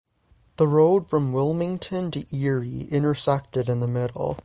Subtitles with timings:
[0.55, 4.39] The road from Wilmington to Erie intersected in the middle.